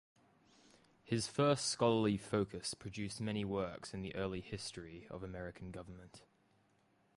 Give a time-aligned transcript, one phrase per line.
[1.03, 6.23] His first scholarly focus produced many works in the early history of American government.